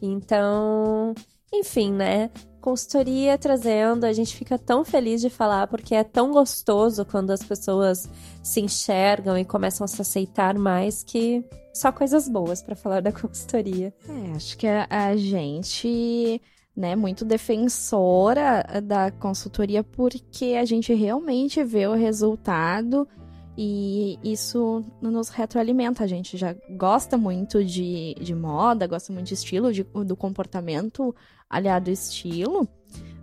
[0.02, 1.14] Então,
[1.54, 2.30] enfim, né?
[2.60, 7.42] consultoria trazendo, a gente fica tão feliz de falar porque é tão gostoso quando as
[7.42, 8.10] pessoas
[8.44, 11.44] se enxergam e começam a se aceitar mais que
[11.74, 13.94] só coisas boas para falar da consultoria.
[14.08, 16.42] É, acho que a, a gente
[16.76, 23.08] né, muito defensora da consultoria porque a gente realmente vê o resultado
[23.62, 26.06] e isso nos retroalimenta.
[26.06, 31.14] A gente já gosta muito de, de moda, gosta muito de estilo, de, do comportamento
[31.50, 32.66] aliado estilo.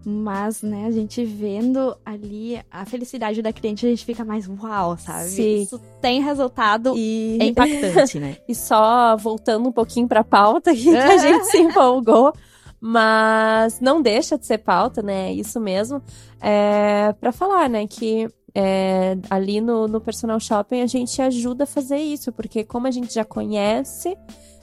[0.05, 4.99] Mas, né, a gente vendo ali a felicidade da cliente, a gente fica mais uau,
[4.99, 5.31] sabe?
[5.31, 5.63] Sim.
[5.63, 8.37] Isso tem resultado e é impactante, né?
[8.47, 12.35] e só voltando um pouquinho pra pauta que a gente se empolgou,
[12.79, 15.33] mas não deixa de ser pauta, né?
[15.33, 16.03] Isso mesmo.
[16.43, 18.29] É, para falar, né, que
[18.59, 22.91] é, ali no, no personal shopping a gente ajuda a fazer isso, porque como a
[22.91, 24.17] gente já conhece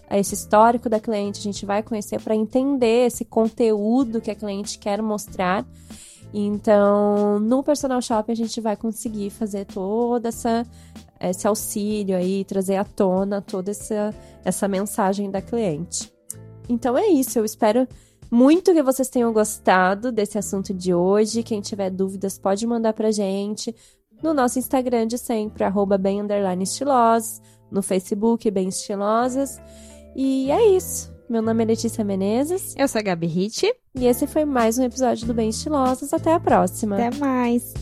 [0.10, 4.80] esse histórico da cliente, a gente vai conhecer para entender esse conteúdo que a cliente
[4.80, 5.64] quer mostrar.
[6.34, 10.66] Então, no personal shopping a gente vai conseguir fazer toda essa
[11.22, 14.14] esse auxílio aí, trazer à tona toda essa,
[14.44, 16.12] essa mensagem da cliente.
[16.68, 17.88] Então é isso, eu espero
[18.34, 21.44] muito que vocês tenham gostado desse assunto de hoje.
[21.44, 23.74] Quem tiver dúvidas pode mandar pra gente
[24.24, 26.22] no nosso Instagram de sempre, arroba bem
[26.62, 29.62] estilosos, no Facebook bem estilosas.
[30.16, 31.14] E é isso.
[31.30, 32.74] Meu nome é Letícia Menezes.
[32.78, 33.72] Eu sou a Gabi Hit.
[33.96, 36.14] E esse foi mais um episódio do Bem Estilosos.
[36.14, 36.96] Até a próxima.
[36.96, 37.74] Até mais.